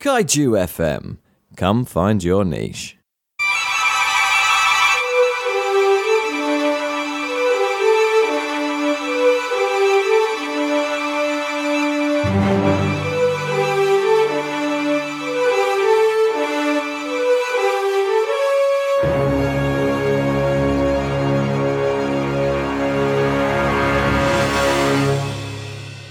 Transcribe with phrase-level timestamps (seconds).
[0.00, 1.18] Kaiju FM.
[1.56, 2.96] Come find your niche.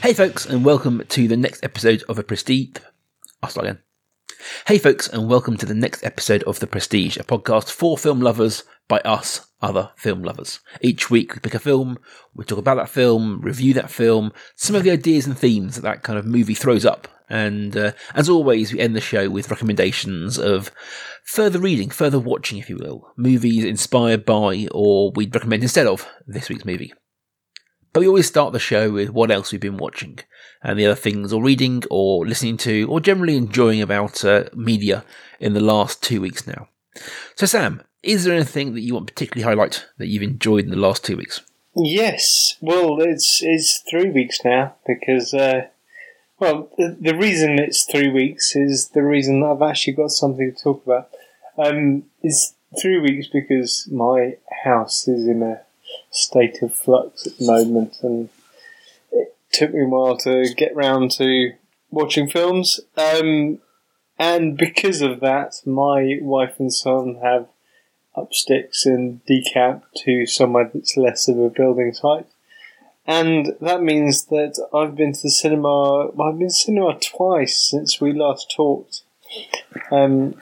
[0.04, 2.78] Hey, folks, and welcome to the next episode of a Prestige.
[3.58, 3.78] I'll.
[4.68, 8.22] Hey, folks, and welcome to the next episode of The Prestige, a podcast for film
[8.22, 10.60] lovers by us, other film lovers.
[10.82, 11.98] Each week we pick a film,
[12.34, 15.82] we talk about that film, review that film, some of the ideas and themes that
[15.82, 17.08] that kind of movie throws up.
[17.30, 20.72] And uh, as always, we end the show with recommendations of
[21.26, 26.08] further reading, further watching, if you will, movies inspired by or we'd recommend instead of
[26.26, 26.94] this week's movie.
[27.92, 30.20] But we always start the show with what else we've been watching
[30.62, 35.04] and the other things or reading or listening to or generally enjoying about uh, media
[35.40, 36.68] in the last two weeks now.
[37.36, 40.72] So, Sam, is there anything that you want to particularly highlight that you've enjoyed in
[40.72, 41.42] the last two weeks?
[41.76, 45.68] Yes, well, it's it's three weeks now because, uh,
[46.40, 50.54] well, the, the reason it's three weeks is the reason that I've actually got something
[50.54, 51.10] to talk about.
[51.58, 55.62] Um, it's three weeks because my house is in a
[56.12, 58.30] state of flux at the moment, and
[59.12, 61.54] it took me a while to get round to
[61.92, 62.80] watching films.
[62.98, 63.60] Um,
[64.18, 67.48] and because of that, my wife and son have
[68.16, 72.28] up sticks and decamp to somewhere that's less of a building site.
[73.06, 76.10] And that means that I've been to the cinema.
[76.10, 79.04] I've been to cinema twice since we last talked.
[79.90, 80.36] Um,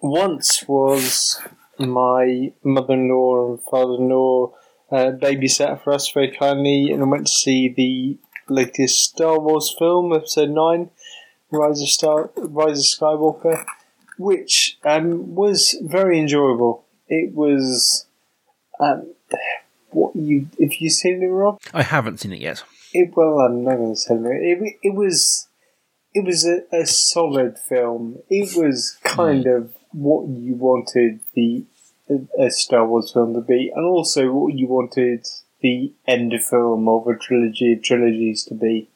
[0.00, 1.40] once was
[1.78, 4.52] my mother-in-law and father-in-law
[4.92, 8.18] uh, babysat for us very kindly, and I went to see the
[8.52, 10.90] latest Star Wars film, Episode Nine,
[11.50, 13.64] Rise of Star, Rise of Skywalker,
[14.18, 16.84] which um, was very enjoyable.
[17.08, 18.06] It was
[18.78, 19.14] um,
[19.90, 21.60] what you if you seen it, Rob.
[21.72, 22.62] I haven't seen it yet.
[22.92, 24.30] It, well, I'm not going to tell you.
[24.30, 25.48] It, it was
[26.14, 28.18] it was a, a solid film.
[28.28, 31.64] It was kind of what you wanted the
[32.38, 35.26] a Star Wars film to be, and also what you wanted
[35.60, 38.88] the end film of a trilogy of trilogies to be.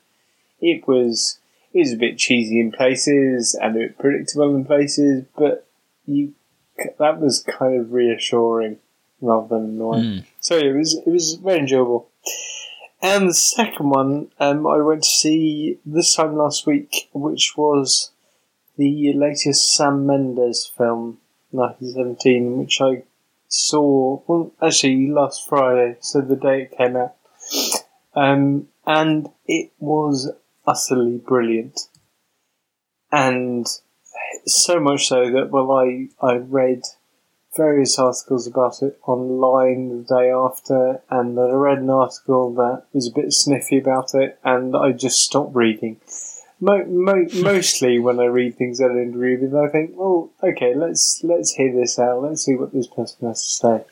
[0.60, 1.38] It was
[1.72, 5.66] it was a bit cheesy in places and a bit predictable in places, but
[6.06, 6.34] you
[6.98, 8.78] that was kind of reassuring
[9.20, 10.24] rather than annoying.
[10.40, 12.08] So it was it was very enjoyable.
[13.02, 18.10] And the second one, um, I went to see this time last week, which was
[18.76, 21.18] the latest Sam Mendes film,
[21.50, 23.02] 1917, which I
[23.48, 27.14] saw, well, actually last Friday, so the day it came out.
[28.14, 30.32] Um, and it was
[30.66, 31.88] utterly brilliant.
[33.12, 33.66] And
[34.46, 36.82] so much so that, well, I, I read
[37.56, 42.84] various articles about it online the day after, and then I read an article that
[42.92, 46.00] was a bit sniffy about it, and I just stopped reading.
[46.58, 50.74] Mo- mo- mostly when I read things I don't agree with, I think, well, okay,
[50.74, 52.22] let's let's hear this out.
[52.22, 53.84] Let's see what this person has to say.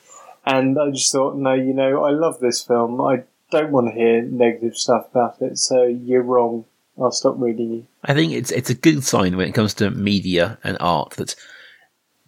[0.45, 2.99] And I just thought, no, you know, I love this film.
[3.01, 5.57] I don't want to hear negative stuff about it.
[5.57, 6.65] So you're wrong.
[6.99, 7.87] I'll stop reading you.
[8.03, 11.35] I think it's it's a good sign when it comes to media and art that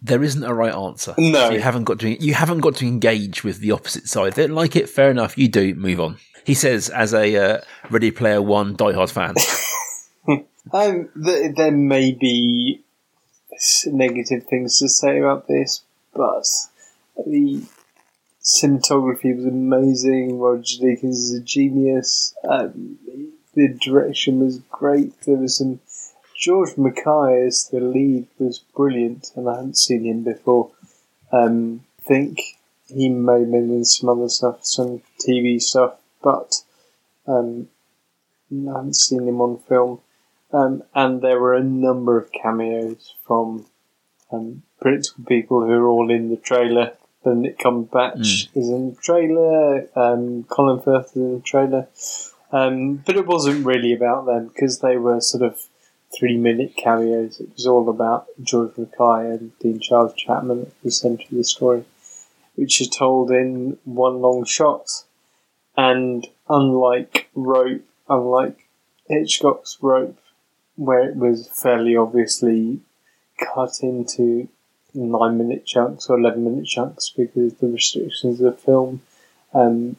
[0.02, 1.14] there isn't a right answer.
[1.18, 1.48] No.
[1.48, 4.34] So you haven't got to you haven't got to engage with the opposite side.
[4.34, 5.38] They don't like it, fair enough.
[5.38, 6.18] You do move on.
[6.44, 7.60] He says as a uh,
[7.90, 9.34] Ready Player One diehard fan.
[10.70, 12.82] Um, th- there may be
[13.86, 15.82] negative things to say about this,
[16.14, 16.44] but
[17.26, 17.62] the
[18.42, 20.38] cinematography was amazing.
[20.38, 22.34] Roger Deakins is a genius.
[22.46, 22.98] Um,
[23.54, 25.18] the direction was great.
[25.22, 25.80] There was some
[26.36, 30.70] George MacKay as the lead was brilliant, and I hadn't seen him before.
[31.32, 32.40] Um, think
[32.88, 36.62] he may have been in some other stuff, some TV stuff, but
[37.26, 37.68] um,
[38.52, 40.00] I haven't seen him on film.
[40.52, 43.66] Um, and there were a number of cameos from
[44.32, 44.62] um,
[45.26, 46.92] people who are all in the trailer.
[47.24, 49.88] Benedict Cumberbatch is in the trailer.
[49.98, 51.88] Um, Colin Firth is in the trailer.
[52.50, 55.60] Um, but it wasn't really about them because they were sort of
[56.16, 57.40] three minute cameos.
[57.40, 61.44] It was all about George MacKay and Dean Charles Chapman at the centre of the
[61.44, 61.84] story,
[62.54, 64.88] which is told in one long shot.
[65.76, 68.68] And unlike Rope, unlike
[69.08, 70.18] Hitchcock's Rope,
[70.78, 72.80] where it was fairly obviously
[73.38, 74.48] cut into
[74.94, 79.02] nine minute chunks or 11 minute chunks because the restrictions of the film.
[79.52, 79.96] Um,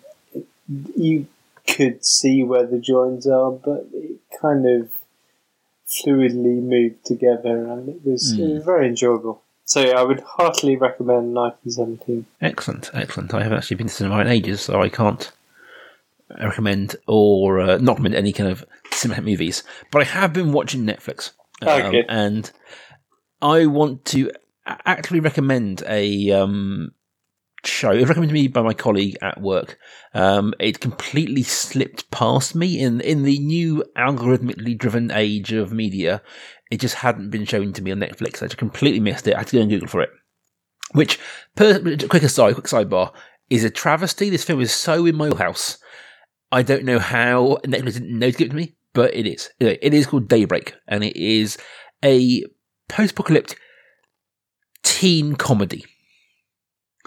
[0.96, 1.28] you
[1.68, 4.90] could see where the joins are, but it kind of
[5.88, 9.42] fluidly moved together, and it was, it was very enjoyable.
[9.66, 12.26] So yeah, I would heartily recommend 1917.
[12.42, 13.34] Excellent, excellent.
[13.34, 15.32] I haven't actually been to cinema in ages, so I can't
[16.40, 18.64] recommend or uh, not recommend any kind of
[19.04, 19.64] cinematic movies.
[19.92, 21.32] But I have been watching Netflix,
[21.62, 22.04] um, Okay.
[22.08, 22.52] and
[23.42, 24.32] I want to
[24.66, 26.92] actually recommend a um,
[27.66, 27.92] show.
[27.92, 29.78] It was recommended to me by my colleague at work.
[30.14, 36.22] Um, it completely slipped past me in in the new algorithmically driven age of media.
[36.72, 38.44] It just hadn't been shown to me on Netflix.
[38.44, 39.36] I just completely missed it.
[39.36, 40.10] I had to go and Google for it.
[40.92, 41.20] Which,
[41.56, 43.12] per, quick aside, quick sidebar,
[43.50, 44.30] is a travesty.
[44.30, 45.78] This film is so in my house.
[46.52, 49.50] I don't know how Netflix didn't know to give it to me, but it is.
[49.60, 51.58] It is called Daybreak, and it is
[52.04, 52.44] a
[52.88, 53.60] post-apocalyptic
[54.84, 55.86] teen comedy.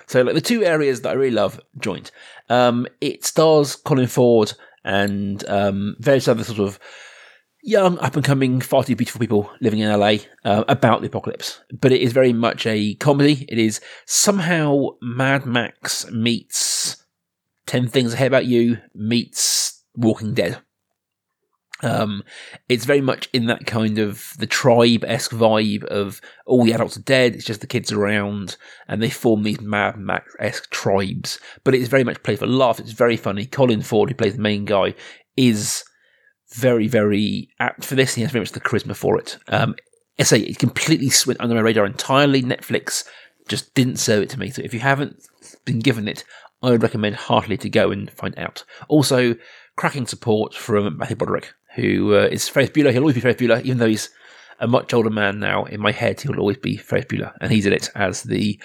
[0.06, 2.10] So, like the two areas that I really love joint.
[2.48, 4.52] Um, it stars Colin Ford
[4.84, 6.78] and um, various other sort of
[7.62, 11.60] young, up and coming, far too beautiful people living in LA uh, about the apocalypse.
[11.72, 13.46] But it is very much a comedy.
[13.48, 17.04] It is somehow Mad Max meets
[17.66, 20.58] 10 Things I Hate About You meets Walking Dead.
[21.82, 22.22] Um,
[22.68, 26.96] it's very much in that kind of the tribe esque vibe of all the adults
[26.96, 28.56] are dead, it's just the kids around,
[28.88, 31.40] and they form these Mad Max esque tribes.
[31.64, 32.78] But it's very much played for laugh.
[32.78, 33.46] It's very funny.
[33.46, 34.94] Colin Ford, who plays the main guy,
[35.36, 35.84] is
[36.54, 38.14] very, very apt for this.
[38.14, 39.38] He has very much the charisma for it.
[39.48, 39.74] Um,
[40.18, 42.42] I say it completely went under my radar entirely.
[42.42, 43.04] Netflix
[43.48, 44.50] just didn't serve it to me.
[44.50, 45.26] So if you haven't
[45.64, 46.24] been given it,
[46.62, 48.64] I would recommend heartily to go and find out.
[48.88, 49.34] Also,
[49.76, 52.92] cracking support from Matthew Broderick, who uh, is Ferris Bueller.
[52.92, 54.10] He'll always be Ferris Bueller, even though he's
[54.60, 55.64] a much older man now.
[55.64, 58.58] In my head, he'll always be Ferris Bueller, and he's in it as the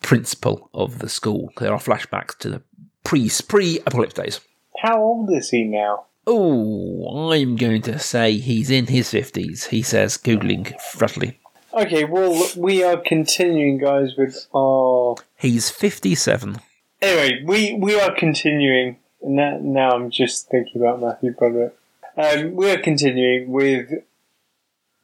[0.00, 1.52] principal of the school.
[1.58, 2.62] There are flashbacks to the
[3.04, 4.40] pre pre apocalypse days.
[4.80, 6.06] How old is he now?
[6.26, 9.66] Oh, I'm going to say he's in his fifties.
[9.66, 11.36] He says, googling frettily.
[11.74, 15.16] Okay, well, we are continuing, guys, with our.
[15.36, 16.60] He's fifty-seven.
[17.00, 18.98] Anyway, we, we are continuing.
[19.22, 21.74] Now, now I'm just thinking about Matthew Broderick.
[22.22, 23.90] Um, we are continuing with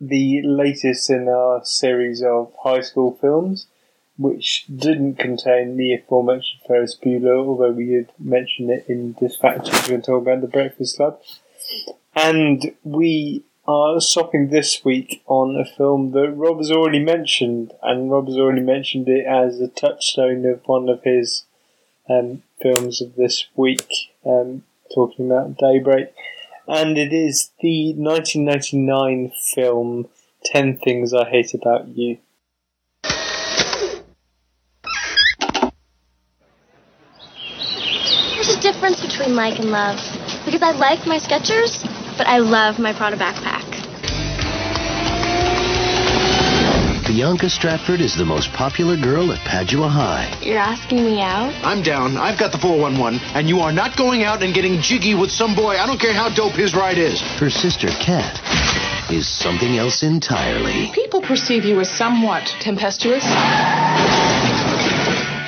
[0.01, 3.67] the latest in our series of high school films,
[4.17, 10.03] which didn't contain the aforementioned Ferris Bueller, although we had mentioned it in Dispatches when
[10.03, 11.21] talking about the Breakfast Club.
[12.15, 18.13] And we are stopping this week on a film that Rob has already mentioned, and
[18.13, 21.47] Rob has already mentioned it as a touchstone of one of his
[22.09, 23.93] um, films of this week,
[24.25, 24.63] um,
[24.95, 26.15] talking about Daybreak.
[26.71, 30.07] And it is the 1999 film
[30.45, 32.19] 10 Things I Hate About You.
[38.35, 39.97] There's a difference between like and love.
[40.45, 41.83] Because I like my Skechers,
[42.19, 43.48] but I love my Prada backpack.
[47.09, 50.29] Bianca Stratford is the most popular girl at Padua High.
[50.43, 51.57] You're asking me out?
[51.65, 52.19] I'm down.
[52.19, 55.57] I've got the 411, and you are not going out and getting jiggy with some
[55.57, 55.81] boy.
[55.81, 57.23] I don't care how dope his ride is.
[57.41, 58.37] Her sister, Kat,
[59.11, 60.93] is something else entirely.
[60.93, 63.25] People perceive you as somewhat tempestuous.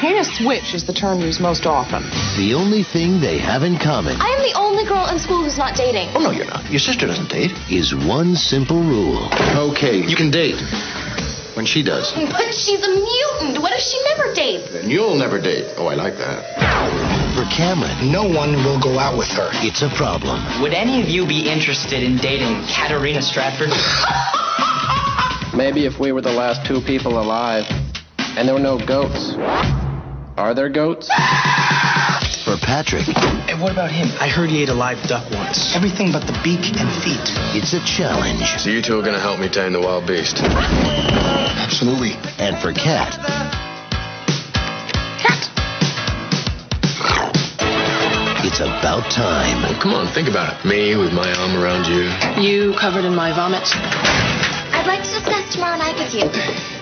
[0.00, 2.00] Heinous switch is the term used most often.
[2.40, 5.58] The only thing they have in common I am the only girl in school who's
[5.58, 6.08] not dating.
[6.16, 6.64] Oh, no, you're not.
[6.70, 7.52] Your sister doesn't date.
[7.68, 9.28] is one simple rule.
[9.54, 10.56] Okay, you can date.
[11.60, 12.10] When she does.
[12.16, 13.60] But she's a mutant.
[13.60, 14.72] What if she never dates?
[14.72, 15.66] Then you'll never date.
[15.76, 16.40] Oh, I like that.
[17.36, 19.50] For Cameron, No one will go out with her.
[19.60, 20.40] it's a problem.
[20.62, 23.68] Would any of you be interested in dating Katarina Stratford?
[25.54, 27.66] Maybe if we were the last two people alive
[28.38, 29.34] and there were no goats.
[30.40, 31.10] Are there goats?
[32.60, 33.08] For Patrick,
[33.48, 34.08] And what about him?
[34.20, 35.74] I heard he ate a live duck once.
[35.74, 37.24] Everything but the beak and feet.
[37.56, 38.44] it's a challenge.
[38.60, 40.38] So you two are gonna help me tame the wild beast.
[40.40, 42.12] Absolutely.
[42.38, 43.16] And for Kat.
[45.20, 45.40] Kat.
[48.44, 49.60] it's about time.
[49.80, 50.66] Come on, think about it.
[50.68, 52.08] Me with my arm around you.
[52.42, 53.64] You covered in my vomit.
[54.72, 56.24] I'd like to discuss tomorrow night with you.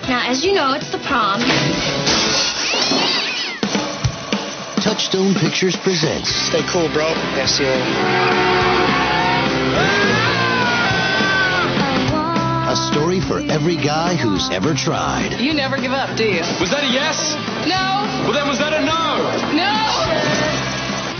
[0.07, 1.41] Now, as you know, it's the prom.
[4.99, 7.07] Touchstone Pictures presents Stay cool, bro.
[7.39, 7.55] Yes,
[12.67, 15.39] a story for every guy who's ever tried.
[15.39, 16.41] You never give up, do you?
[16.59, 17.15] Was that a yes?
[17.63, 18.03] No!
[18.27, 19.23] Well, then was that a no?
[19.55, 19.71] No!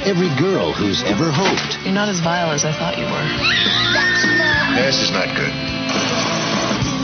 [0.04, 3.28] Every girl who's ever hoped You're not as vile as I thought you were.
[4.76, 5.56] This is not good.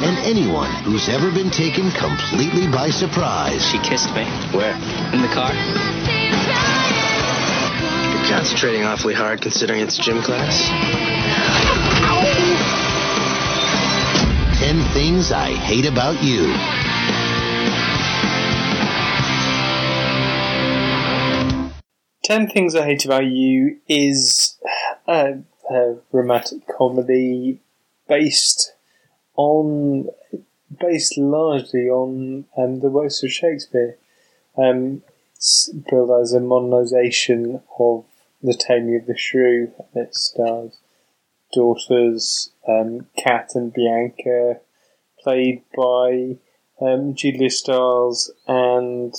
[0.04, 3.66] and anyone who's ever been taken completely by surprise.
[3.66, 4.26] She kissed me.
[4.52, 4.76] Where?
[5.16, 6.25] In the car.
[8.26, 10.68] You're concentrating awfully hard considering it's gym class.
[14.58, 16.48] 10 Things I Hate About You.
[22.24, 24.58] Ten Things I Hate About You is
[25.08, 25.38] a,
[25.70, 27.60] a romantic comedy
[28.08, 28.74] based
[29.36, 30.10] on
[30.80, 33.98] based largely on um, the works of Shakespeare.
[34.58, 35.04] Um,
[35.36, 38.06] it's billed as a modernisation of
[38.46, 40.78] The Taming of the Shrew, it stars
[41.52, 44.60] daughters um, Kat and Bianca,
[45.20, 46.38] played by
[46.80, 49.16] um, Julia Stiles and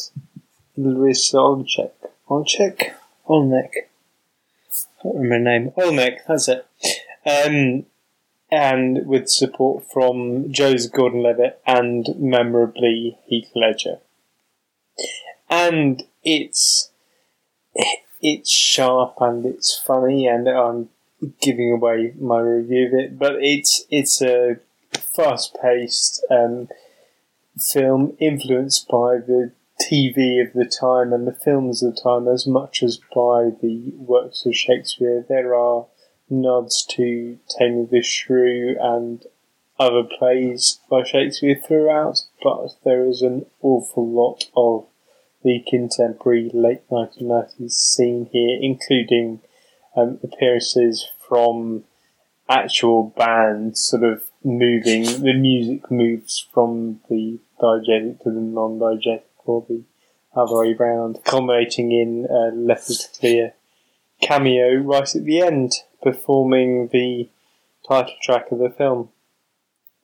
[0.76, 1.90] Larissa Olczyk.
[2.30, 2.92] Olczyk?
[3.28, 3.70] Olnek.
[3.74, 5.70] I can't remember her name.
[5.76, 6.66] Olnek, that's it.
[7.26, 7.86] Um,
[8.52, 13.98] and with support from Joseph Gordon-Levitt and memorably Heath Ledger.
[15.50, 16.90] And it's
[18.20, 20.88] it's sharp and it's funny, and I'm
[21.40, 24.58] giving away my review of it, but it's it's a
[25.14, 26.68] fast-paced um,
[27.58, 32.46] film influenced by the TV of the time and the films of the time as
[32.46, 35.24] much as by the works of Shakespeare.
[35.28, 35.86] There are
[36.30, 39.24] nods to Taming of the Shrew and
[39.78, 44.86] other plays by Shakespeare throughout, but there is an awful lot of
[45.46, 49.40] the contemporary late 1990s scene here, including
[49.96, 51.84] um, appearances from
[52.48, 59.64] actual bands sort of moving, the music moves from the diegetic to the non-diegetic or
[59.68, 59.84] the
[60.34, 63.54] other way round, culminating in a Leopard Clear
[64.20, 67.28] cameo right at the end, performing the
[67.88, 69.10] title track of the film.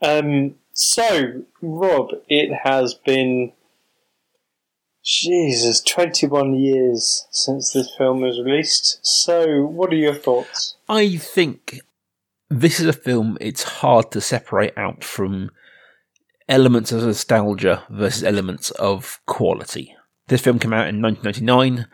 [0.00, 3.52] Um, so, Rob, it has been
[5.04, 9.00] Jesus, 21 years since this film was released.
[9.02, 10.76] So, what are your thoughts?
[10.88, 11.80] I think
[12.49, 15.50] this is a film it's hard to separate out from
[16.49, 19.97] elements of nostalgia versus elements of quality.
[20.28, 21.88] This film came out in 1999.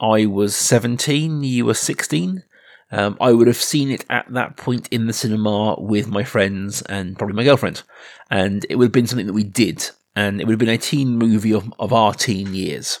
[0.00, 2.44] I was 17, you were 16.
[2.90, 6.82] Um, I would have seen it at that point in the cinema with my friends
[6.82, 7.82] and probably my girlfriend.
[8.30, 9.90] And it would have been something that we did.
[10.14, 13.00] And it would have been a teen movie of, of our teen years.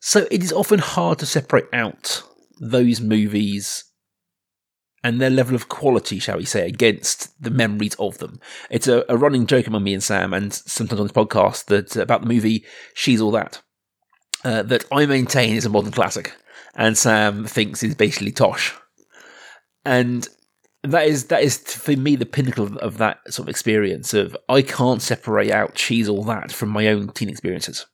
[0.00, 2.22] So it is often hard to separate out
[2.60, 3.84] those movies
[5.04, 8.40] and their level of quality, shall we say, against the memories of them.
[8.70, 11.96] It's a, a running joke among me and Sam, and sometimes on this podcast, that
[11.96, 13.60] about the movie She's All That,
[14.44, 16.32] uh, that I maintain is a modern classic,
[16.74, 18.74] and Sam thinks is basically tosh.
[19.84, 20.28] And
[20.82, 24.36] that is that is for me the pinnacle of, of that sort of experience of
[24.48, 27.86] I can't separate out She's All That from my own teen experiences.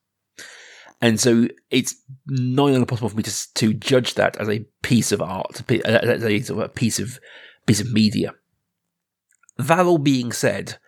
[1.01, 1.95] And so it's
[2.27, 5.75] not even possible for me to, to judge that as a piece of art, uh,
[5.87, 7.21] as a, sort of a piece of
[7.67, 8.35] piece of media.
[9.59, 10.79] That all being said,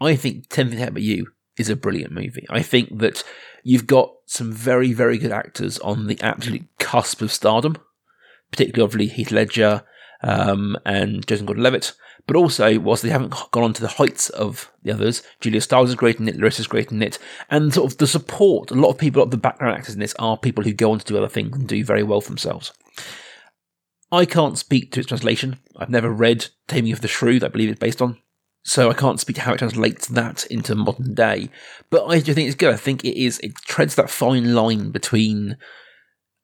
[0.00, 2.46] I think Ten Things About You is a brilliant movie.
[2.50, 3.24] I think that
[3.64, 7.76] you've got some very, very good actors on the absolute cusp of stardom,
[8.50, 9.82] particularly obviously Heath Ledger
[10.22, 11.92] um, and Jason Gordon-Levitt.
[12.26, 15.90] But also, whilst they haven't gone on to the heights of the others, Julia Stiles
[15.90, 17.20] is great in it, Larissa's great in it,
[17.50, 19.94] and sort of the support, a lot of people, a lot of the background actors
[19.94, 22.20] in this are people who go on to do other things and do very well
[22.20, 22.72] for themselves.
[24.10, 25.58] I can't speak to its translation.
[25.76, 28.18] I've never read Taming of the Shrew that I believe it's based on.
[28.64, 31.50] So I can't speak to how it translates that into modern day.
[31.88, 32.72] But I do think it's good.
[32.74, 35.56] I think it is, it treads that fine line between,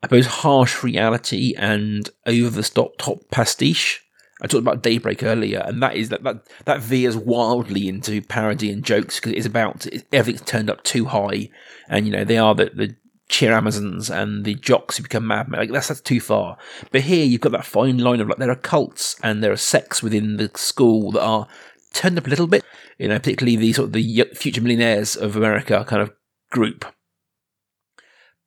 [0.02, 4.00] I suppose, harsh reality and over the top top pastiche.
[4.40, 8.72] I talked about Daybreak earlier, and that is that that, that veers wildly into parody
[8.72, 11.48] and jokes because it's about everything's turned up too high,
[11.88, 12.96] and you know they are the, the
[13.28, 15.60] cheer Amazons and the jocks who become madmen.
[15.60, 16.58] Like that's that's too far.
[16.90, 19.56] But here you've got that fine line of like there are cults and there are
[19.56, 21.46] sects within the school that are
[21.92, 22.64] turned up a little bit.
[22.98, 26.12] You know, particularly the sort of the future millionaires of America kind of
[26.50, 26.84] group.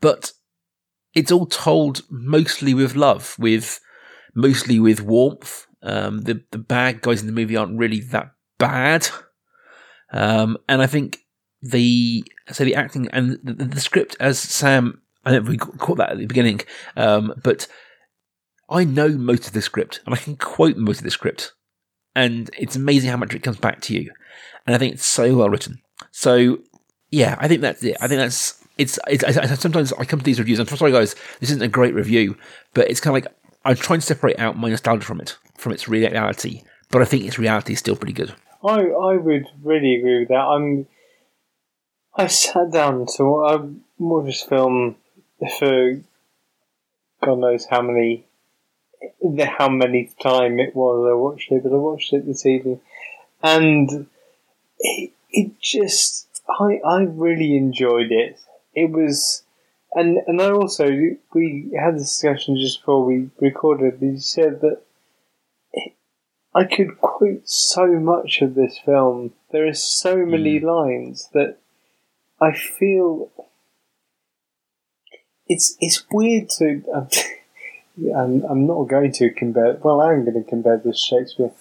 [0.01, 0.33] But
[1.15, 3.79] it's all told mostly with love, with
[4.35, 5.65] mostly with warmth.
[5.81, 9.07] Um, the the bad guys in the movie aren't really that bad,
[10.11, 11.19] um, and I think
[11.61, 16.11] the so the acting and the, the, script, as Sam, I know we caught that
[16.11, 16.61] at the beginning,
[16.95, 17.67] um, but
[18.69, 21.53] I know most of the script and I can quote most of the script,
[22.15, 24.11] and it's amazing how much it comes back to you,
[24.65, 25.81] and I think it's so well written.
[26.11, 26.59] So
[27.11, 27.97] yeah, I think that's it.
[28.01, 28.99] I think that's it's.
[29.07, 30.59] it's I, sometimes I come to these reviews.
[30.59, 32.37] I'm sorry, guys, this isn't a great review,
[32.73, 35.71] but it's kind of like I'm trying to separate out my nostalgia from it, from
[35.71, 36.63] its reality.
[36.91, 38.33] But I think its reality is still pretty good.
[38.63, 40.35] I I would really agree with that.
[40.35, 40.87] I'm
[42.15, 43.59] I sat down to I
[43.97, 44.95] watched this film
[45.59, 46.01] for
[47.23, 48.25] God knows how many
[49.57, 52.81] how many time it was I watched it, but I watched it this evening,
[53.43, 54.07] and
[54.79, 58.39] it, it just I I really enjoyed it.
[58.75, 59.43] It was,
[59.93, 60.89] and and I also
[61.33, 64.01] we had this discussion just before we recorded.
[64.01, 64.81] You said that
[65.71, 65.93] it,
[66.53, 69.33] I could quote so much of this film.
[69.51, 71.57] There are so many lines that
[72.41, 73.31] I feel
[75.47, 76.83] it's it's weird to.
[76.93, 77.07] Um,
[78.13, 79.77] I'm, I'm not going to compare.
[79.81, 81.51] Well, I'm going to compare this to Shakespeare.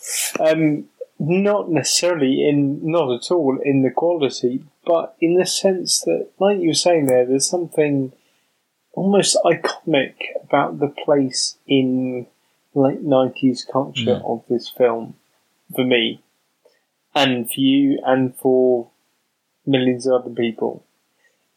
[0.40, 0.86] Um,
[1.18, 6.58] not necessarily in, not at all in the quality, but in the sense that, like
[6.60, 8.12] you were saying there, there's something
[8.92, 12.26] almost iconic about the place in
[12.74, 14.24] late 90s culture Mm.
[14.24, 15.14] of this film
[15.74, 16.20] for me,
[17.14, 18.90] and for you, and for
[19.66, 20.84] millions of other people,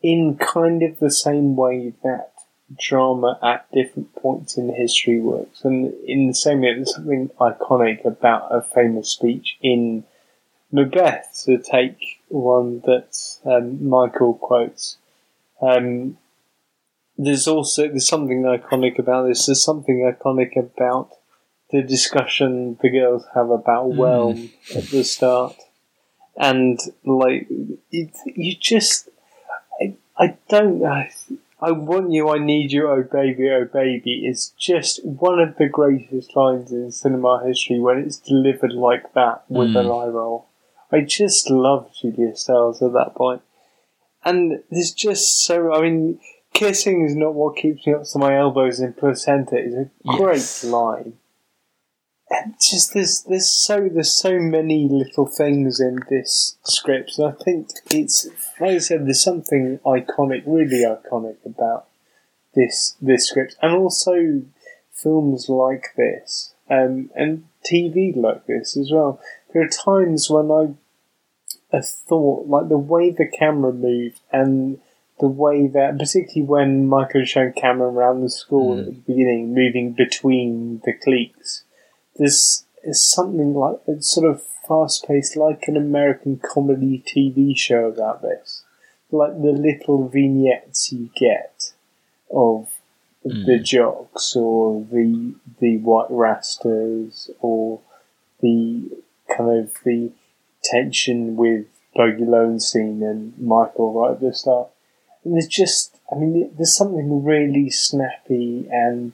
[0.02, 2.32] in kind of the same way that
[2.76, 5.64] drama at different points in history works.
[5.64, 10.04] And in the same way, there's something iconic about a famous speech in
[10.72, 14.98] Macbeth, to take one that um, Michael quotes.
[15.62, 16.18] Um,
[17.18, 19.46] there's also there's something iconic about this.
[19.46, 21.12] There's something iconic about
[21.72, 23.96] the discussion the girls have about Mm.
[23.96, 25.56] Whelm at the start,
[26.36, 27.48] and like
[27.92, 29.10] it, you just
[29.82, 31.06] I, I don't know.
[31.60, 34.26] I want you, I need you, oh baby, oh baby.
[34.28, 39.44] It's just one of the greatest lines in cinema history when it's delivered like that
[39.50, 40.04] with an Mm.
[40.04, 40.48] eye roll.
[40.92, 43.42] I just love Julia Stiles at that point.
[44.24, 46.20] And there's just so, I mean,
[46.54, 50.38] kissing is not what keeps me up to my elbows in placenta is a great
[50.38, 50.64] Yes.
[50.64, 51.14] line.
[52.30, 57.18] And just there's there's so there's so many little things in this script.
[57.18, 58.28] And I think it's
[58.60, 61.88] like I said, there's something iconic, really iconic about
[62.56, 64.42] this this script, and also
[64.92, 69.22] films like this, um, and TV like this as well.
[69.54, 70.52] There are times when
[71.72, 74.80] I thought, like the way the camera moved and
[75.20, 79.94] the way that, particularly when Michael showed camera around the school at the beginning, moving
[79.94, 81.64] between the cliques,
[82.18, 87.86] there's, there's something like it's sort of fast paced, like an American comedy TV show
[87.86, 88.64] about this.
[89.12, 91.72] Like the little vignettes you get
[92.30, 92.70] of
[93.24, 93.46] hmm.
[93.46, 97.80] the jocks or the the white rastas or
[98.42, 98.90] the
[99.36, 100.12] kind of the
[100.64, 104.70] tension with Bogey Lowenstein and Michael right at the start.
[105.24, 109.14] And there's just, I mean, there's something really snappy and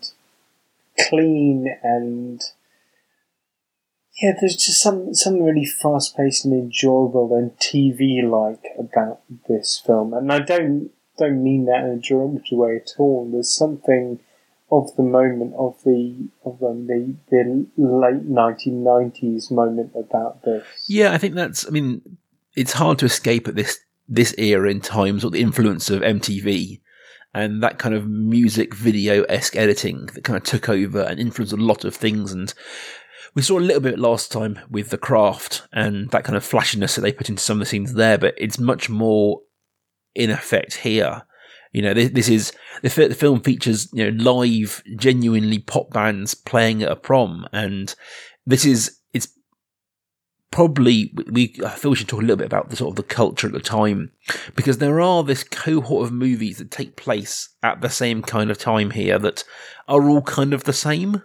[1.00, 2.42] clean and
[4.22, 9.82] yeah, there's just some something really fast paced and enjoyable and TV like about this
[9.84, 10.14] film.
[10.14, 13.30] And I don't don't mean that in a derogatory way at all.
[13.32, 14.20] There's something
[14.72, 20.66] of the moment of the of the the late nineteen nineties moment about this.
[20.88, 21.68] Yeah, I think that's.
[21.68, 22.18] I mean,
[22.56, 26.82] it's hard to escape at this this era in times or the influence of MTV
[27.34, 31.54] and that kind of music video esque editing that kind of took over and influenced
[31.54, 32.32] a lot of things.
[32.32, 32.54] And
[33.36, 36.96] we saw a little bit last time with the craft and that kind of flashiness
[36.96, 39.42] that they put into some of the scenes there, but it's much more
[40.16, 41.24] in effect here.
[41.72, 45.90] You know, this, this is the, fi- the film features you know live, genuinely pop
[45.92, 47.94] bands playing at a prom, and
[48.46, 49.28] this is it's
[50.52, 53.04] probably we I feel we should talk a little bit about the sort of the
[53.04, 54.12] culture at the time
[54.56, 58.60] because there are this cohort of movies that take place at the same kind of
[58.60, 59.44] time here that
[59.88, 61.24] are all kind of the same.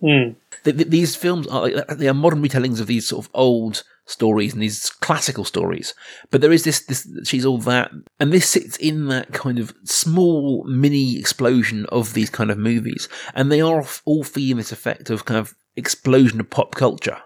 [0.00, 0.36] Mm.
[0.64, 4.54] Th- th- these films are they are modern retellings of these sort of old stories
[4.54, 5.94] and these classical stories,
[6.30, 9.74] but there is this this she's all that, and this sits in that kind of
[9.84, 15.10] small mini explosion of these kind of movies, and they are all feeling this effect
[15.10, 17.18] of kind of explosion of pop culture.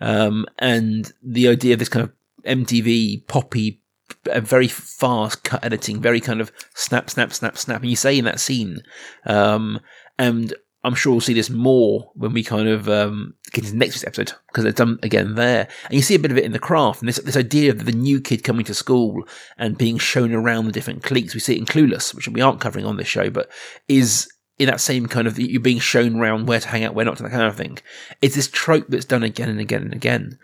[0.00, 2.12] Um, and the idea of this kind of
[2.44, 3.82] MTV poppy,
[4.30, 7.82] uh, very fast cut editing, very kind of snap, snap, snap, snap.
[7.82, 8.82] And you say in that scene,
[9.26, 9.80] um,
[10.18, 14.02] and I'm sure we'll see this more when we kind of um, get into next
[14.04, 16.58] episode because it's done again there, and you see a bit of it in the
[16.58, 19.26] craft and this this idea of the new kid coming to school
[19.58, 21.34] and being shown around the different cliques.
[21.34, 23.50] We see it in Clueless, which we aren't covering on this show, but
[23.88, 27.04] is in that same kind of you're being shown around where to hang out, where
[27.04, 27.78] not to, that kind of thing.
[28.22, 30.38] It's this trope that's done again and again and again,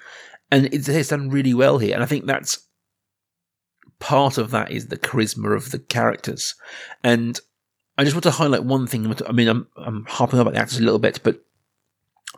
[0.50, 1.94] and it's, it's done really well here.
[1.94, 2.58] And I think that's
[3.98, 6.54] part of that is the charisma of the characters.
[7.02, 7.40] And
[7.98, 9.14] I just want to highlight one thing.
[9.26, 11.42] I mean, I'm I'm harping about the actors a little bit, but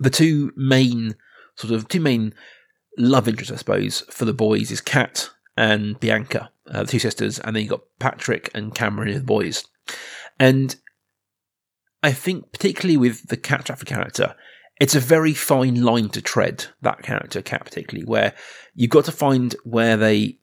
[0.01, 1.16] the two main
[1.57, 2.35] sort of two main
[2.97, 7.38] love interests, I suppose, for the boys is Kat and Bianca, uh, the two sisters,
[7.40, 9.64] and then you got Patrick and Cameron, the boys.
[10.38, 10.77] And
[12.03, 14.37] I think, particularly with the Kat character,
[14.81, 16.66] it's a very fine line to tread.
[16.83, 18.35] That character, Kat, particularly, where
[18.75, 20.38] you've got to find where they.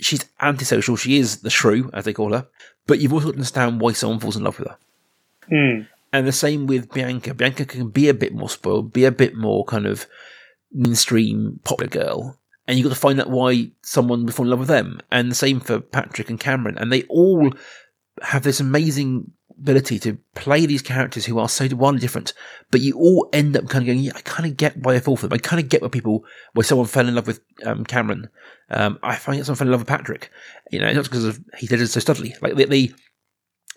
[0.00, 0.94] She's antisocial.
[0.94, 2.46] She is the shrew, as they call her,
[2.88, 4.76] but you've also got to understand why someone falls in love with her.
[5.48, 5.82] Hmm.
[6.12, 7.34] And the same with Bianca.
[7.34, 10.06] Bianca can be a bit more spoiled, be a bit more kind of
[10.72, 12.40] mainstream popular girl.
[12.66, 15.00] And you've got to find out why someone would fall in love with them.
[15.12, 16.78] And the same for Patrick and Cameron.
[16.78, 17.52] And they all
[18.22, 22.32] have this amazing ability to play these characters who are so wildly different,
[22.70, 25.00] but you all end up kind of going, yeah, I kind of get why they
[25.00, 25.34] fall for them.
[25.34, 28.28] I kind of get why people, why someone fell in love with um, Cameron.
[28.70, 30.30] Um, I find someone fell in love with Patrick.
[30.70, 32.40] You know, not because of he did it so studly.
[32.40, 32.92] Like they, they,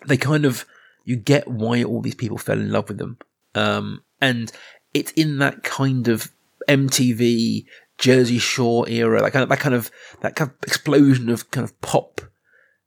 [0.06, 0.64] they kind of,
[1.04, 3.18] you get why all these people fell in love with them.
[3.54, 4.52] Um, and
[4.94, 6.30] it's in that kind of
[6.68, 7.66] MTV,
[7.98, 11.64] Jersey Shore era, that kind of, that kind of, that kind of explosion of kind
[11.64, 12.20] of pop,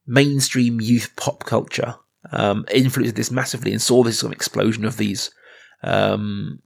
[0.08, 1.96] mainstream youth pop culture,
[2.32, 5.32] um, influenced this massively and saw this sort of explosion of these,
[5.84, 6.60] um,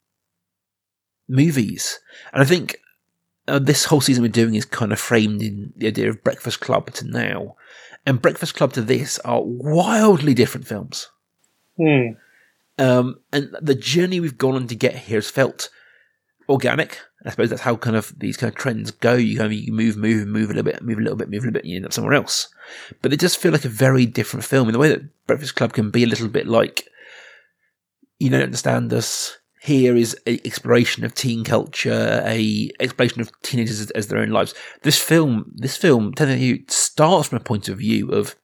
[1.27, 1.99] movies.
[2.33, 2.77] And I think
[3.47, 6.59] uh, this whole season we're doing is kind of framed in the idea of Breakfast
[6.59, 7.55] Club to now.
[8.05, 11.09] And Breakfast Club to this are wildly different films.
[11.77, 12.13] Hmm.
[12.77, 15.69] Um, and the journey we've gone on to get here has felt
[16.49, 16.99] organic.
[17.25, 19.15] I suppose that's how kind of these kind of trends go.
[19.15, 21.43] You kind of you move, move, move a little bit, move a little bit, move
[21.43, 22.47] a little bit, and you end up somewhere else.
[23.01, 25.73] But they just feel like a very different film in the way that Breakfast Club
[25.73, 26.87] can be a little bit like,
[28.19, 29.37] you don't understand us.
[29.61, 34.29] Here is an exploration of teen culture, a exploration of teenagers as, as their own
[34.29, 34.53] lives.
[34.83, 38.35] This film, this film, you, starts from a point of view of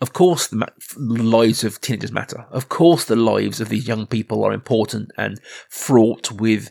[0.00, 2.46] of course, the, ma- the lives of teenagers matter.
[2.50, 6.70] Of course, the lives of these young people are important and fraught with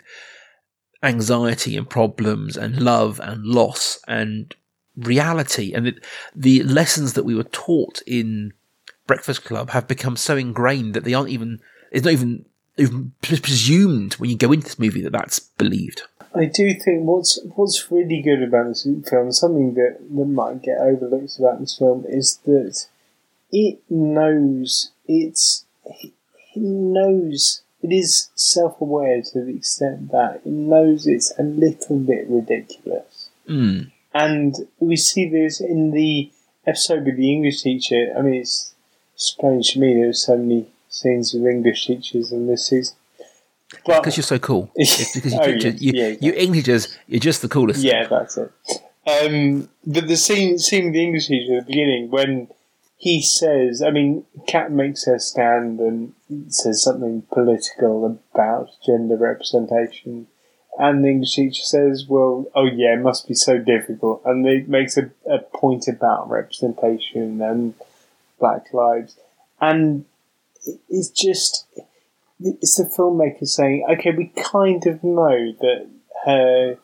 [1.03, 4.55] anxiety and problems and love and loss and
[4.95, 5.73] reality.
[5.73, 6.03] And it,
[6.35, 8.53] the lessons that we were taught in
[9.05, 11.59] Breakfast Club have become so ingrained that they aren't even,
[11.91, 12.45] it's not even,
[12.77, 16.03] even presumed when you go into this movie that that's believed.
[16.35, 20.77] I do think what's what's really good about this film, something that, that might get
[20.77, 22.85] overlooked about this film, is that
[23.51, 26.11] it knows it's it
[26.55, 32.25] knows it is self aware to the extent that it knows it's a little bit
[32.27, 33.29] ridiculous.
[33.49, 33.91] Mm.
[34.13, 36.31] And we see this in the
[36.65, 38.13] episode with the English teacher.
[38.17, 38.73] I mean, it's
[39.15, 42.95] strange to me there there's so many scenes with English teachers in this season.
[43.85, 44.71] But- Because you're so cool.
[44.75, 47.83] It's because you, Oh, you, yeah, you, yeah, you Englishers, you're just the coolest.
[47.83, 48.51] Yeah, that's it.
[49.05, 52.49] Um, but the scene, scene with the English teacher at the beginning, when
[52.97, 56.13] he says, I mean, Kat makes her stand and
[56.49, 60.27] says something political about gender representation,
[60.79, 64.67] and the English teacher says, well, oh yeah, it must be so difficult, and it
[64.67, 67.75] makes a, a point about representation and
[68.39, 69.15] black lives,
[69.61, 70.05] and
[70.89, 71.67] it's just,
[72.39, 75.87] it's the filmmaker saying, okay, we kind of know that
[76.25, 76.77] her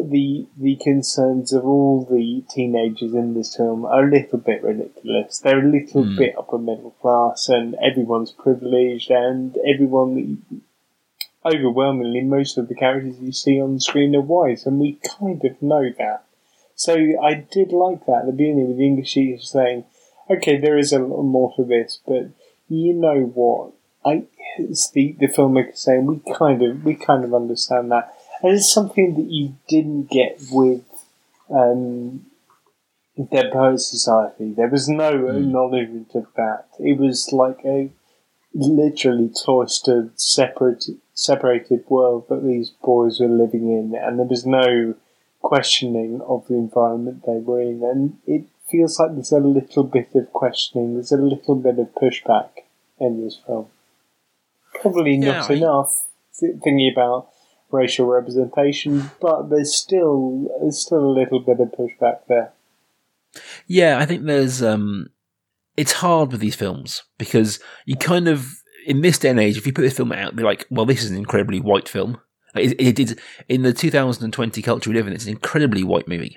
[0.00, 5.38] the the concerns of all the teenagers in this film are a little bit ridiculous.
[5.38, 6.16] They're a little Hmm.
[6.16, 10.42] bit upper middle class, and everyone's privileged, and everyone.
[11.44, 15.44] Overwhelmingly, most of the characters you see on the screen are white, and we kind
[15.44, 16.22] of know that.
[16.76, 19.84] So I did like that at the beginning with the English teacher saying,
[20.30, 22.28] "Okay, there is a little more to this, but
[22.68, 23.72] you know what?
[24.04, 24.22] I
[24.56, 28.72] it's the the filmmaker saying we kind of we kind of understand that." And it's
[28.72, 30.82] something that you didn't get with
[31.50, 32.26] um,
[33.30, 34.52] Dead Poets Society.
[34.52, 36.66] There was no acknowledgement of that.
[36.80, 37.90] It was like a
[38.54, 44.94] literally cloistered, separate, separated world that these boys were living in, and there was no
[45.40, 47.82] questioning of the environment they were in.
[47.82, 51.94] And it feels like there's a little bit of questioning, there's a little bit of
[51.94, 52.48] pushback
[52.98, 53.66] in this film.
[54.80, 56.04] Probably Yeah, not I- enough
[56.38, 57.28] th- thinking about
[57.72, 62.52] racial representation, but there's still there's still a little bit of pushback there.
[63.66, 65.08] Yeah, I think there's um
[65.76, 68.46] it's hard with these films because you kind of
[68.86, 71.04] in this day and age, if you put this film out, they're like, well, this
[71.04, 72.20] is an incredibly white film.
[72.54, 73.16] Like, It, it is
[73.48, 75.12] in the 2020 culture we live in.
[75.12, 76.36] It's an incredibly white movie.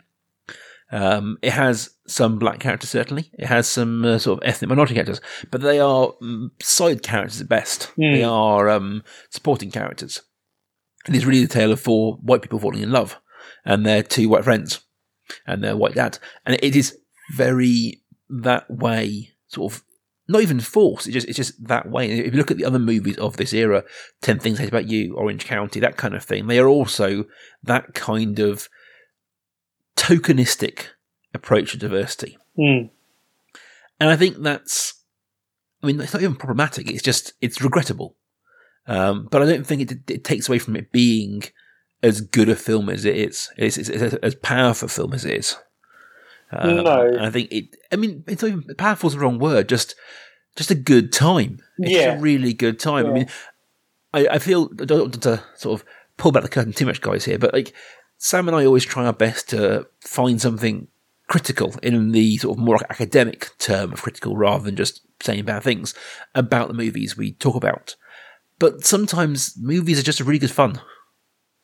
[0.91, 3.31] Um, it has some black characters certainly.
[3.33, 5.19] It has some uh, sort of ethnic minority characters,
[5.51, 7.91] but they are mm, side characters at best.
[7.97, 10.21] They are um, supporting characters.
[11.07, 13.19] It is really the tale of four white people falling in love,
[13.63, 14.81] and their two white friends,
[15.45, 16.97] and their white dad, and it is
[17.33, 19.83] very that way, sort of
[20.27, 21.07] not even forced.
[21.07, 22.09] It's just it's just that way.
[22.11, 23.83] If you look at the other movies of this era,
[24.21, 27.25] Ten Things I Hate About You, Orange County, that kind of thing, they are also
[27.63, 28.67] that kind of
[29.95, 30.87] tokenistic
[31.33, 32.37] approach to diversity.
[32.55, 32.87] Hmm.
[33.99, 34.95] And I think that's,
[35.81, 36.89] I mean, it's not even problematic.
[36.89, 38.15] It's just, it's regrettable.
[38.87, 41.43] Um, but I don't think it, it takes away from it being
[42.03, 43.49] as good a film as it is.
[43.57, 45.57] It's, it's, it's as powerful a film as it is.
[46.51, 47.17] Um, No.
[47.19, 47.75] I think it.
[47.91, 49.67] I mean, it's not even powerful is the wrong word.
[49.69, 49.95] Just,
[50.55, 51.59] just a good time.
[51.79, 52.17] It's Yeah.
[52.17, 53.07] a really good time.
[53.07, 53.27] I mean,
[54.13, 57.01] I, I feel I don't want to sort of pull back the curtain too much,
[57.01, 57.73] guys, here, but like
[58.17, 60.87] Sam and I always try our best to find something
[61.27, 65.63] critical in the sort of more academic term of critical rather than just saying bad
[65.63, 65.95] things
[66.35, 67.95] about the movies we talk about.
[68.59, 70.81] But sometimes movies are just a really good fun.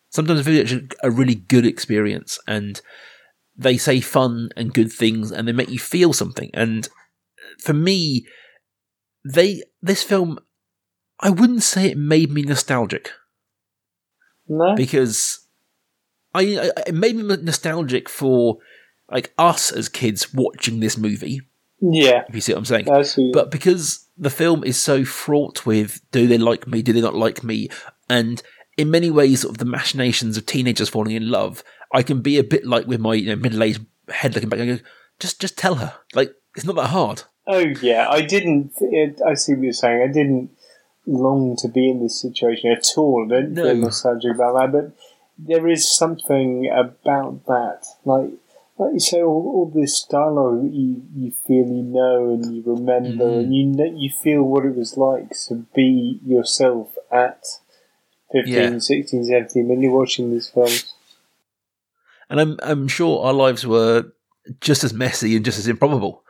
[0.10, 2.82] Sometimes movies are a really good experience and
[3.56, 6.50] they say fun and good things and they make you feel something.
[6.54, 6.90] And
[7.60, 8.26] for me,
[9.24, 10.40] they, this film,
[11.20, 13.12] I wouldn't say it made me nostalgic
[14.48, 15.48] No, because
[16.34, 18.58] I, I it made me nostalgic for
[19.10, 21.42] like us as kids watching this movie.
[21.80, 22.88] yeah, If you see what I'm saying,
[23.34, 27.16] but because the film is so fraught with do they like me, do they not
[27.16, 27.70] like me,
[28.10, 28.42] and
[28.78, 32.38] in many ways, sort of the machinations of teenagers falling in love, I can be
[32.38, 34.84] a bit like with my you know, middle-aged head looking back and go,
[35.20, 37.24] just just tell her, like it's not that hard.
[37.48, 38.72] Oh yeah, I didn't.
[39.26, 40.02] I see what you're saying.
[40.02, 40.52] I didn't
[41.08, 43.26] long to be in this situation at all.
[43.26, 43.64] I don't No.
[43.64, 44.92] feel nostalgic about that, but
[45.38, 48.30] there is something about that, like
[48.82, 52.62] like you say, all, all this dialogue that you you feel you know and you
[52.66, 53.40] remember, Mhm.
[53.40, 57.42] and you know, you feel what it was like to be yourself at
[58.32, 58.80] 15, Yeah.
[58.80, 60.94] 16, 17 when you're watching these films.
[62.30, 64.12] And I'm I'm sure our lives were
[64.62, 66.24] just as messy and just as improbable,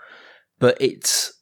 [0.59, 1.33] but it's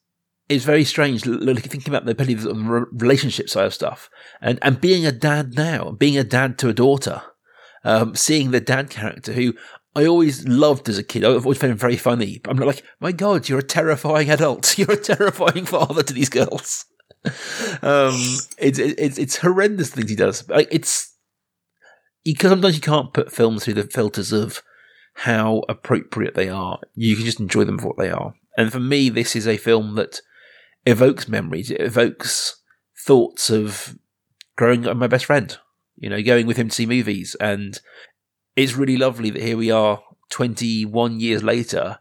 [0.50, 4.10] it's very strange thinking about the ability of the re- relationship side of stuff,
[4.42, 7.22] and and being a dad now, being a dad to a daughter,
[7.86, 9.54] um, seeing the dad character who
[10.00, 11.26] I always loved as a kid.
[11.26, 12.40] I've always found him very funny.
[12.42, 14.78] But I'm like, my God, you're a terrifying adult.
[14.78, 16.86] You're a terrifying father to these girls.
[17.82, 18.16] um,
[18.58, 20.48] it's it's it's horrendous things he does.
[20.48, 21.18] Like it's
[22.38, 24.64] sometimes you can't put films through the filters of
[25.16, 26.80] how appropriate they are.
[26.96, 28.36] You can just enjoy them for what they are.
[28.56, 30.22] And for me, this is a film that
[30.86, 31.72] evokes memories.
[31.72, 32.62] It evokes
[33.06, 33.98] thoughts of
[34.56, 35.58] growing up with my best friend.
[35.98, 37.78] You know, going with him to see movies, and
[38.64, 42.00] it's really lovely that here we are, twenty one years later,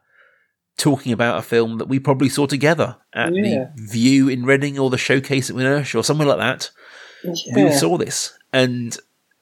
[0.77, 3.71] talking about a film that we probably saw together at Yeah.
[3.75, 6.71] the Vue in Reading or the Showcase at Winnersh or somewhere like that
[7.55, 8.97] we saw this, and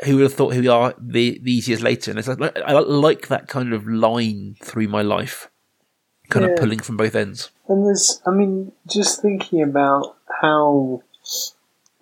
[0.05, 2.11] who would have thought here we are the, these years later?
[2.11, 5.51] And it's like I like that kind of line through my life,
[6.31, 6.53] kind Yeah.
[6.53, 7.51] of pulling from both ends.
[7.69, 11.03] And there's, I mean, just thinking about how,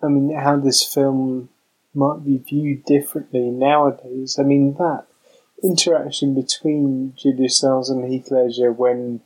[0.01, 1.49] I mean, how this film
[1.95, 4.37] might be viewed differently nowadays.
[4.39, 5.05] I mean, that
[5.63, 9.21] interaction between Julia Stiles and Heath Ledger when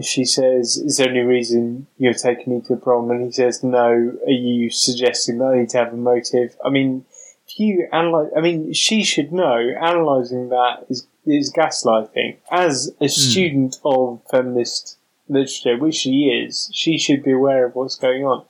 [0.00, 3.64] she says, "Is there any reason you're taking me to the prom?" and he says,
[3.64, 6.56] "No." Are you suggesting that I need to have a motive?
[6.64, 7.04] I mean,
[7.46, 9.56] if you analyze, I mean, she should know.
[9.80, 12.36] Analyzing that is is gaslighting.
[12.50, 13.08] As a hmm.
[13.08, 18.44] student of feminist literature, which she is, she should be aware of what's going on.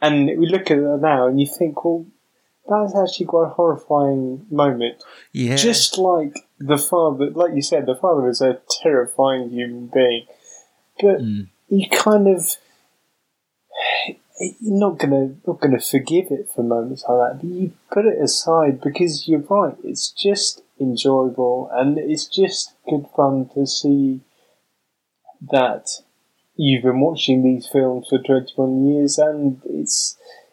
[0.00, 2.06] And we look at her now, and you think, well,
[2.68, 5.02] that's actually quite a horrifying moment.
[5.32, 10.26] Yeah, Just like the father, like you said, the father is a terrifying human being.
[11.00, 11.48] But Mm.
[11.68, 12.56] you kind of
[14.60, 18.20] you're not gonna not gonna forgive it for moments like that, but you put it
[18.20, 19.76] aside because you're right.
[19.82, 24.20] It's just enjoyable and it's just good fun to see
[25.50, 25.88] that
[26.56, 30.47] you've been watching these films for 21 years and it's it,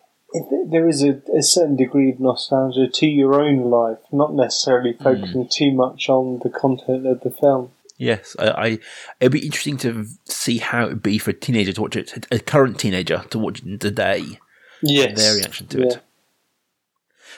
[0.70, 5.48] there is a, a certain degree of nostalgia to your own life, not necessarily focusing
[5.52, 7.72] too much on the content of the film.
[7.98, 8.36] yes.
[8.40, 8.80] I, I
[9.20, 12.40] it'd be interesting to see how it'd be for a teenager to watch it, a
[12.40, 14.40] current teenager to watch it today,
[14.82, 15.86] Yes, their reaction to Yeah.
[15.86, 16.00] it.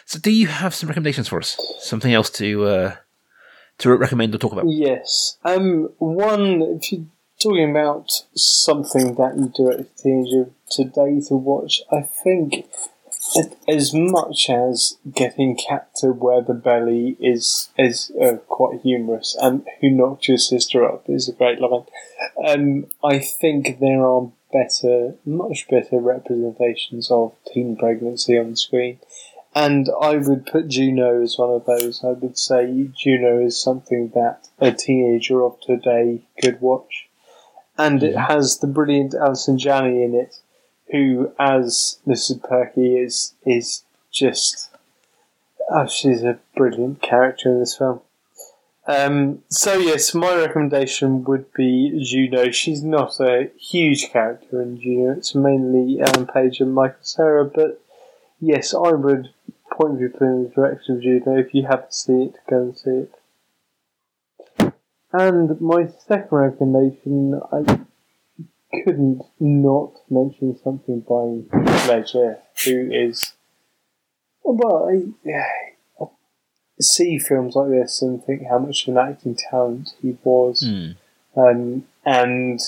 [0.06, 1.58] So, do you have some recommendations for us?
[1.80, 2.96] Something else to uh,
[3.80, 4.66] to recommend or talk about?
[4.70, 5.38] Yes.
[5.44, 7.06] Um, one, if you're
[7.42, 12.68] talking about something that you direct a teenager today to watch, I think
[13.68, 19.66] as much as getting Kat to wear the belly is is uh, quite humorous, and
[19.82, 21.86] who knocked your sister up is a great line.
[22.46, 29.00] Um, I think there are better, much better representations of teen pregnancy on screen.
[29.56, 32.04] And I would put Juno as one of those.
[32.04, 37.08] I would say Juno is something that a teenager of today could watch.
[37.78, 40.42] And it has the brilliant Allison Janney in it,
[40.92, 42.42] who, as Mrs.
[42.44, 44.70] Perky, is is just
[45.70, 48.02] oh, she's a brilliant character in this film.
[48.88, 52.52] Um, so yes, my recommendation would be Juno.
[52.52, 55.12] She's not a huge character in Juno.
[55.12, 57.82] It's mainly Ellen Page and Michael Cera, but
[58.40, 59.30] yes, I would
[59.74, 61.38] point people in the direction of Juno.
[61.38, 64.74] If you haven't seen it, go and see it.
[65.12, 67.80] And my second recommendation, I
[68.84, 73.34] couldn't not mention something by Ledger, who is
[74.44, 75.32] well, I,
[76.02, 76.08] I
[76.80, 80.92] see films like this and think how much of an acting talent he was, Hmm.
[81.40, 82.60] um, and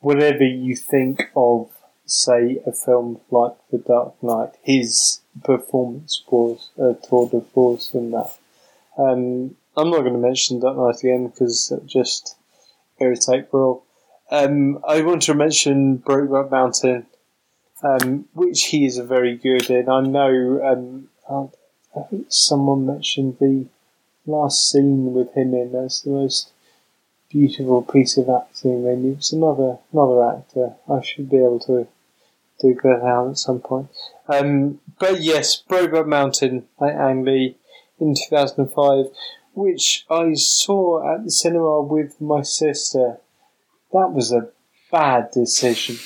[0.00, 1.70] whatever you think of,
[2.06, 8.10] say, a film like The Dark Knight, his performance was a tour de force in
[8.10, 8.32] that.
[8.98, 12.36] Um, I'm not going to mention Dark Knight again because it just
[12.98, 13.82] irritate Rob.
[14.30, 17.06] Um, I want to mention Brokeback Mountain,
[17.82, 19.88] um, which he is very good in.
[19.88, 20.60] I know.
[20.64, 23.66] Um, I, I think someone mentioned the
[24.26, 26.50] last scene with him in as the most
[27.28, 28.86] beautiful piece of acting.
[28.86, 30.74] And it another another actor.
[30.88, 31.86] I should be able to
[32.60, 33.88] do that out at some point.
[34.28, 37.56] Um, but yes, Brokeback Mountain by Ang Lee
[38.00, 39.06] in 2005,
[39.54, 43.18] which I saw at the cinema with my sister.
[43.94, 44.48] That was a
[44.92, 45.96] bad decision.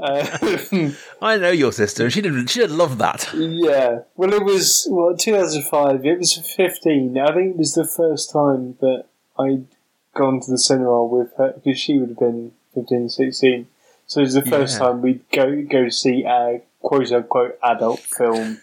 [0.00, 2.46] Um, I know your sister, she didn't.
[2.48, 3.28] She did love that.
[3.34, 4.00] yeah.
[4.16, 6.04] Well, it was well 2005.
[6.06, 7.18] It was 15.
[7.18, 9.04] I think it was the first time that
[9.38, 9.66] I'd
[10.14, 13.66] gone to the cinema with her because she would have been 15, 16.
[14.06, 14.86] So it was the first Yeah.
[14.86, 18.60] time we'd go go to see a quote unquote adult film.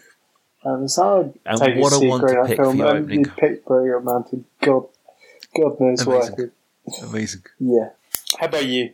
[0.64, 2.72] And so I'd And take what a a see a grown up pick film.
[2.72, 3.20] for your and opening.
[3.20, 4.44] you picked Brokeback Mountain.
[4.62, 4.86] God,
[5.56, 6.16] God knows why.
[6.16, 6.50] Amazing.
[7.02, 7.42] Amazing.
[7.58, 7.90] Yeah.
[8.38, 8.90] How about you?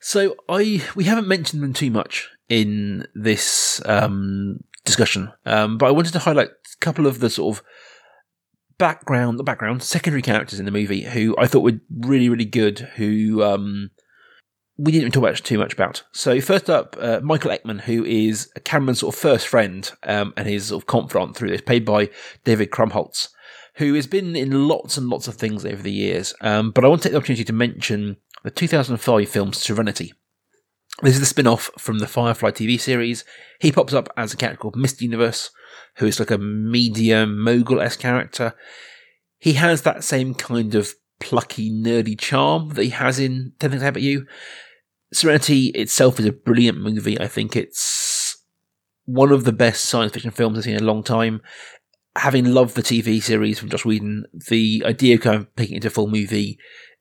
[0.00, 5.92] So I we haven't mentioned them too much in this um, discussion, um, but I
[5.92, 7.64] wanted to highlight a couple of the sort of
[8.76, 12.80] background, the background secondary characters in the movie who I thought were really really good.
[12.96, 13.90] Who um,
[14.76, 16.02] we didn't even talk about too much about.
[16.12, 20.48] So first up, uh, Michael Eckman, who is Cameron's sort of first friend um, and
[20.48, 22.10] his sort of confidant through this, played by
[22.44, 23.28] David Krumholtz,
[23.76, 26.34] who has been in lots and lots of things over the years.
[26.40, 30.12] Um, but I want to take the opportunity to mention the 2005 film Serenity.
[31.02, 33.24] This is the spin off from the Firefly TV series.
[33.60, 35.50] He pops up as a character called Mister Universe,
[35.96, 38.54] who is like a media mogul esque character.
[39.38, 43.82] He has that same kind of plucky, nerdy charm that he has in 10 Things
[43.82, 44.26] I About You.
[45.12, 47.20] Serenity itself is a brilliant movie.
[47.20, 48.36] I think it's
[49.04, 51.40] one of the best science fiction films I've seen in a long time.
[52.16, 55.76] Having loved the TV series from Joss Whedon, the idea of kind of making it
[55.78, 56.58] into a full movie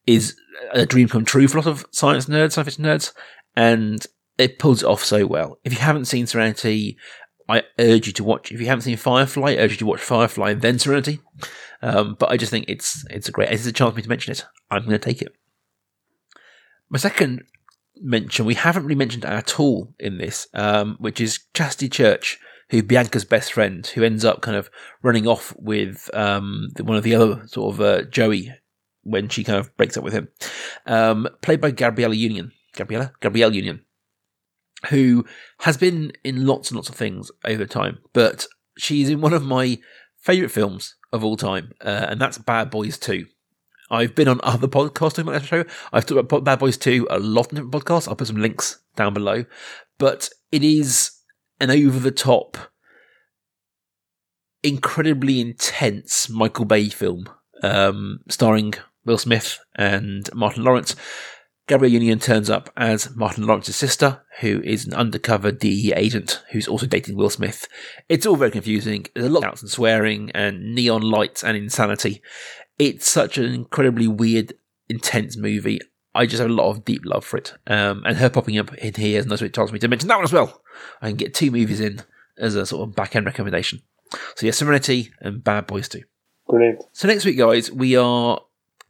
[0.07, 0.35] is
[0.71, 3.13] a dream come true for a lot of science nerds, science fiction nerds,
[3.55, 4.05] and
[4.37, 5.59] it pulls it off so well.
[5.63, 6.97] If you haven't seen Serenity,
[7.47, 8.51] I urge you to watch.
[8.51, 11.19] If you haven't seen Firefly, I urge you to watch Firefly and then Serenity.
[11.81, 13.49] Um, but I just think it's it's a great.
[13.49, 14.45] It's a chance for me to mention it.
[14.71, 15.33] I'm going to take it.
[16.89, 17.43] My second
[18.01, 22.39] mention we haven't really mentioned at all in this, um, which is Chastity Church,
[22.73, 24.71] who's Bianca's best friend, who ends up kind of
[25.03, 28.51] running off with um, one of the other sort of uh, Joey
[29.03, 30.27] when she kind of breaks up with him,
[30.87, 32.51] um, played by Gabriella Union.
[32.75, 33.85] Gabriella, Gabrielle Union,
[34.89, 35.23] who
[35.59, 39.43] has been in lots and lots of things over time, but she's in one of
[39.43, 39.77] my
[40.17, 43.27] favorite films of all time, uh, and that's Bad Boys Two.
[43.91, 45.63] I've been on other podcasts talking about that show.
[45.91, 48.07] I've talked about Bad Boys 2 a lot in different podcasts.
[48.07, 49.45] I'll put some links down below.
[49.99, 51.11] But it is
[51.59, 52.57] an over the top,
[54.63, 57.29] incredibly intense Michael Bay film,
[57.61, 58.73] um, starring
[59.05, 60.95] Will Smith and Martin Lawrence.
[61.67, 66.67] Gabrielle Union turns up as Martin Lawrence's sister, who is an undercover DE agent who's
[66.67, 67.67] also dating Will Smith.
[68.09, 69.05] It's all very confusing.
[69.13, 72.21] There's a lot of shouts and swearing and neon lights and insanity.
[72.77, 74.53] It's such an incredibly weird,
[74.89, 75.79] intense movie.
[76.15, 77.53] I just have a lot of deep love for it.
[77.67, 79.87] Um, and her popping up in here is a nice way it tells me to
[79.87, 80.61] mention that one as well.
[81.01, 82.01] I can get two movies in
[82.37, 83.81] as a sort of back end recommendation.
[84.35, 86.01] So yeah, Serenity and Bad Boys 2.
[86.47, 86.83] Brilliant.
[86.91, 88.39] So next week, guys, we are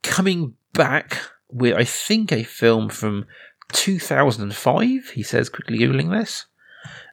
[0.01, 3.25] coming back with, I think, a film from
[3.71, 5.11] 2005.
[5.13, 6.45] He says, quickly Googling this.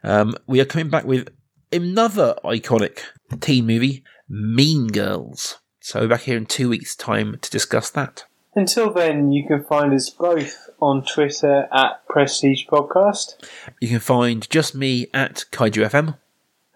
[0.03, 1.29] Um, we are coming back with
[1.73, 3.01] another iconic
[3.41, 5.59] teen movie, Mean Girls.
[5.81, 8.25] So we're back here in two weeks' time to discuss that.
[8.55, 13.35] Until then, you can find us both on Twitter at Prestige Podcast,
[13.81, 16.19] You can find just me at Kaiju FM,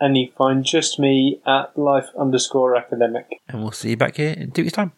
[0.01, 3.41] and you find just me at Life underscore Academic.
[3.49, 4.93] and we'll see you back here in two weeks' time.